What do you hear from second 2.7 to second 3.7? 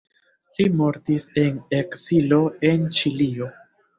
en Ĉilio.